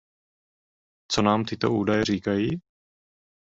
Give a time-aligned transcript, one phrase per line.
[1.11, 2.49] Co nám tyto údaje říkají?